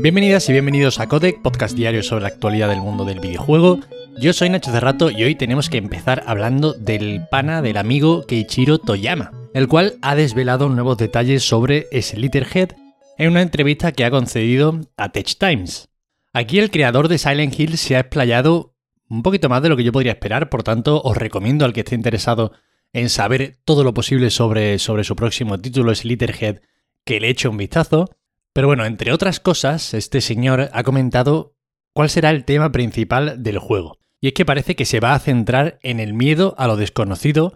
[0.00, 3.80] Bienvenidas y bienvenidos a Codec, podcast diario sobre la actualidad del mundo del videojuego.
[4.20, 8.78] Yo soy Nacho Cerrato y hoy tenemos que empezar hablando del pana del amigo Keiichiro
[8.78, 12.76] Toyama, el cual ha desvelado nuevos detalles sobre Slitterhead
[13.18, 15.88] en una entrevista que ha concedido a Tech Times.
[16.32, 18.76] Aquí el creador de Silent Hill se ha explayado
[19.08, 21.80] un poquito más de lo que yo podría esperar, por tanto os recomiendo al que
[21.80, 22.52] esté interesado
[22.92, 26.60] en saber todo lo posible sobre, sobre su próximo título Slitterhead
[27.04, 28.10] que le eche un vistazo.
[28.58, 31.54] Pero bueno, entre otras cosas, este señor ha comentado
[31.92, 34.00] cuál será el tema principal del juego.
[34.20, 37.52] Y es que parece que se va a centrar en el miedo a lo desconocido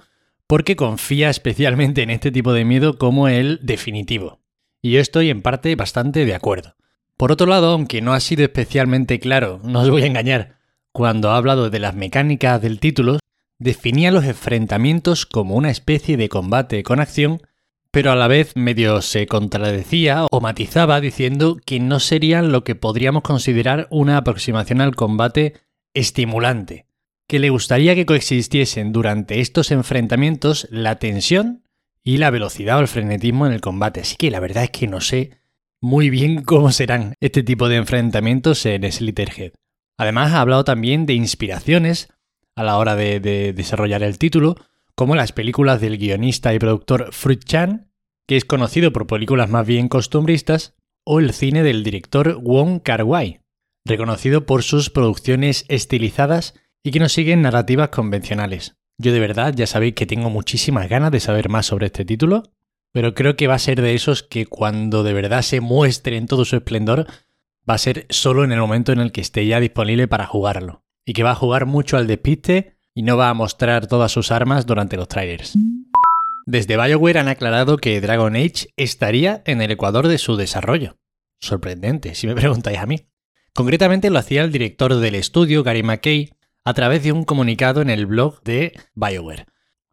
[0.46, 4.42] porque confía especialmente en este tipo de miedo como el definitivo.
[4.80, 6.76] Y yo estoy en parte bastante de acuerdo.
[7.16, 10.60] Por otro lado, aunque no ha sido especialmente claro, no os voy a engañar,
[10.92, 13.18] cuando ha hablado de las mecánicas del título,
[13.58, 17.42] definía los enfrentamientos como una especie de combate con acción
[17.92, 22.74] pero a la vez medio se contradecía o matizaba diciendo que no serían lo que
[22.74, 25.60] podríamos considerar una aproximación al combate
[25.92, 26.86] estimulante,
[27.28, 31.64] que le gustaría que coexistiesen durante estos enfrentamientos la tensión
[32.02, 34.00] y la velocidad o el frenetismo en el combate.
[34.00, 35.30] Así que la verdad es que no sé
[35.78, 39.52] muy bien cómo serán este tipo de enfrentamientos en Slitterhead.
[39.98, 42.08] Además ha hablado también de inspiraciones
[42.56, 44.56] a la hora de, de desarrollar el título,
[44.94, 47.90] como las películas del guionista y productor Fruit Chan,
[48.26, 53.40] que es conocido por películas más bien costumbristas, o el cine del director Wong Kar-wai,
[53.84, 56.54] reconocido por sus producciones estilizadas
[56.84, 58.76] y que no siguen narrativas convencionales.
[58.98, 62.44] Yo de verdad ya sabéis que tengo muchísimas ganas de saber más sobre este título,
[62.92, 66.26] pero creo que va a ser de esos que cuando de verdad se muestre en
[66.26, 67.06] todo su esplendor,
[67.68, 70.84] va a ser solo en el momento en el que esté ya disponible para jugarlo.
[71.04, 74.30] Y que va a jugar mucho al despiste y no va a mostrar todas sus
[74.30, 75.54] armas durante los trailers.
[76.46, 80.96] Desde BioWare han aclarado que Dragon Age estaría en el ecuador de su desarrollo.
[81.40, 83.06] Sorprendente, si me preguntáis a mí.
[83.54, 86.32] Concretamente lo hacía el director del estudio, Gary McKay,
[86.64, 89.46] a través de un comunicado en el blog de BioWare.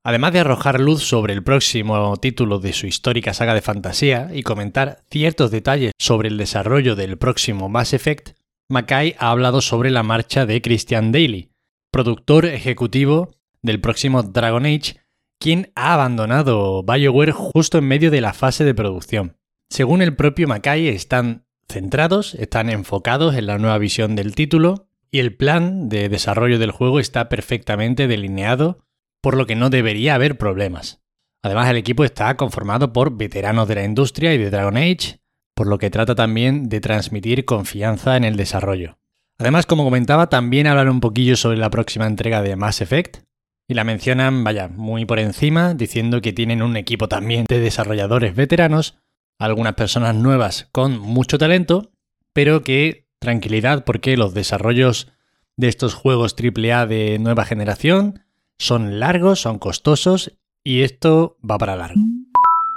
[0.03, 4.43] Además de arrojar luz sobre el próximo título de su histórica saga de fantasía y
[4.43, 8.31] comentar ciertos detalles sobre el desarrollo del próximo Mass Effect,
[8.69, 11.51] McKay ha hablado sobre la marcha de Christian Daly,
[11.91, 14.97] productor ejecutivo del próximo Dragon Age,
[15.39, 19.37] quien ha abandonado BioWare justo en medio de la fase de producción.
[19.69, 25.19] Según el propio Mackay, están centrados, están enfocados en la nueva visión del título y
[25.19, 28.79] el plan de desarrollo del juego está perfectamente delineado,
[29.21, 31.01] por lo que no debería haber problemas.
[31.41, 35.21] Además, el equipo está conformado por veteranos de la industria y de Dragon Age,
[35.55, 38.97] por lo que trata también de transmitir confianza en el desarrollo.
[39.39, 43.23] Además, como comentaba, también hablan un poquillo sobre la próxima entrega de Mass Effect.
[43.69, 48.35] Y la mencionan, vaya, muy por encima, diciendo que tienen un equipo también de desarrolladores
[48.35, 48.97] veteranos,
[49.37, 51.91] algunas personas nuevas con mucho talento,
[52.33, 55.11] pero que tranquilidad porque los desarrollos
[55.55, 58.25] de estos juegos AAA de nueva generación
[58.57, 60.33] son largos, son costosos
[60.63, 62.01] y esto va para largo.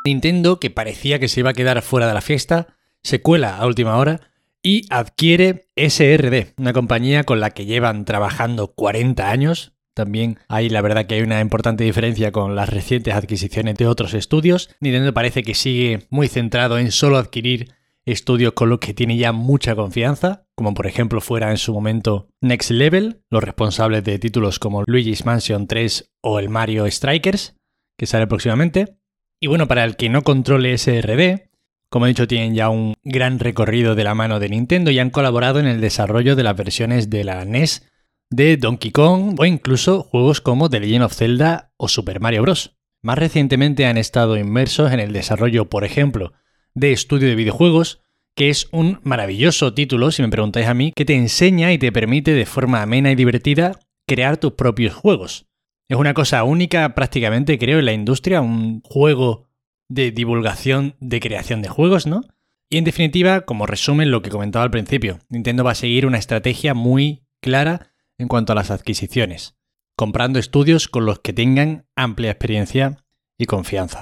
[0.05, 2.69] Nintendo, que parecía que se iba a quedar fuera de la fiesta,
[3.03, 4.31] se cuela a última hora
[4.62, 9.73] y adquiere SRD, una compañía con la que llevan trabajando 40 años.
[9.95, 14.15] También hay la verdad que hay una importante diferencia con las recientes adquisiciones de otros
[14.15, 14.71] estudios.
[14.81, 17.75] Nintendo parece que sigue muy centrado en solo adquirir
[18.05, 22.28] estudios con los que tiene ya mucha confianza, como por ejemplo fuera en su momento
[22.41, 27.55] Next Level, los responsables de títulos como Luigi's Mansion 3 o el Mario Strikers,
[27.99, 28.97] que sale próximamente.
[29.41, 31.51] Y bueno, para el que no controle SRD,
[31.92, 35.10] como he dicho, tienen ya un gran recorrido de la mano de Nintendo y han
[35.10, 37.86] colaborado en el desarrollo de las versiones de la NES
[38.30, 42.78] de Donkey Kong o incluso juegos como The Legend of Zelda o Super Mario Bros.
[43.03, 46.32] Más recientemente han estado inmersos en el desarrollo, por ejemplo,
[46.72, 48.00] de estudio de videojuegos,
[48.34, 51.92] que es un maravilloso título, si me preguntáis a mí, que te enseña y te
[51.92, 55.44] permite de forma amena y divertida crear tus propios juegos.
[55.91, 59.52] Es una cosa única prácticamente, creo, en la industria, un juego
[59.94, 62.22] de divulgación de creación de juegos, ¿no?
[62.69, 66.18] Y en definitiva, como resumen lo que comentaba al principio, Nintendo va a seguir una
[66.18, 69.56] estrategia muy clara en cuanto a las adquisiciones,
[69.97, 72.97] comprando estudios con los que tengan amplia experiencia
[73.36, 74.00] y confianza.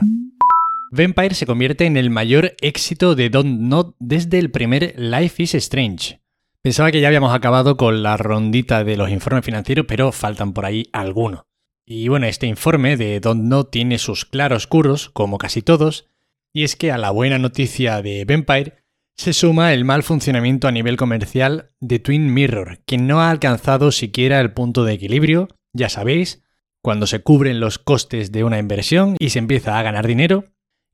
[0.93, 5.55] Vampire se convierte en el mayor éxito de Don't Not desde el primer Life is
[5.55, 6.21] Strange.
[6.63, 10.67] Pensaba que ya habíamos acabado con la rondita de los informes financieros, pero faltan por
[10.67, 11.43] ahí algunos.
[11.93, 16.09] Y bueno, este informe de Don't Know tiene sus claroscuros, como casi todos,
[16.53, 18.75] y es que a la buena noticia de Vampire
[19.17, 23.91] se suma el mal funcionamiento a nivel comercial de Twin Mirror, que no ha alcanzado
[23.91, 26.45] siquiera el punto de equilibrio, ya sabéis,
[26.81, 30.45] cuando se cubren los costes de una inversión y se empieza a ganar dinero,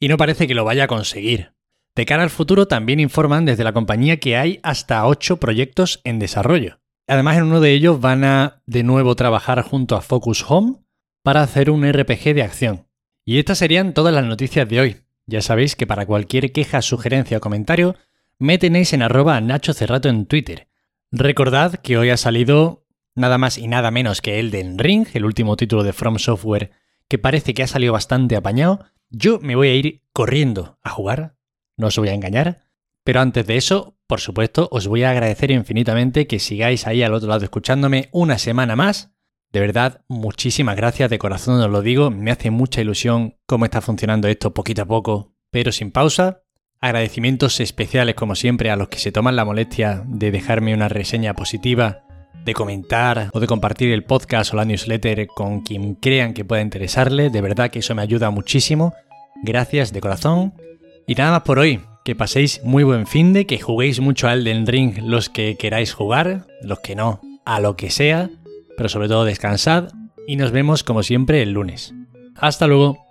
[0.00, 1.52] y no parece que lo vaya a conseguir.
[1.94, 6.18] De cara al futuro también informan desde la compañía que hay hasta 8 proyectos en
[6.18, 6.78] desarrollo.
[7.06, 10.85] Además en uno de ellos van a de nuevo trabajar junto a Focus Home
[11.26, 12.86] para hacer un RPG de acción.
[13.24, 14.96] Y estas serían todas las noticias de hoy.
[15.26, 17.96] Ya sabéis que para cualquier queja, sugerencia o comentario
[18.38, 20.68] me tenéis en arroba Nacho Cerrato en Twitter.
[21.10, 22.86] Recordad que hoy ha salido
[23.16, 26.70] nada más y nada menos que Elden Ring, el último título de From Software
[27.08, 28.84] que parece que ha salido bastante apañado.
[29.10, 31.34] Yo me voy a ir corriendo a jugar,
[31.76, 32.62] no os voy a engañar.
[33.02, 37.14] Pero antes de eso, por supuesto, os voy a agradecer infinitamente que sigáis ahí al
[37.14, 39.15] otro lado escuchándome una semana más.
[39.52, 43.80] De verdad, muchísimas gracias, de corazón os lo digo, me hace mucha ilusión cómo está
[43.80, 46.42] funcionando esto poquito a poco, pero sin pausa.
[46.80, 51.34] Agradecimientos especiales como siempre a los que se toman la molestia de dejarme una reseña
[51.34, 52.02] positiva,
[52.44, 56.62] de comentar o de compartir el podcast o la newsletter con quien crean que pueda
[56.62, 58.92] interesarle, de verdad que eso me ayuda muchísimo.
[59.42, 60.54] Gracias de corazón
[61.06, 61.80] y nada más por hoy.
[62.04, 65.92] Que paséis muy buen fin de, que juguéis mucho a Elden Ring los que queráis
[65.92, 68.30] jugar, los que no, a lo que sea,
[68.76, 69.88] pero sobre todo descansad
[70.26, 71.94] y nos vemos como siempre el lunes.
[72.36, 73.05] Hasta luego.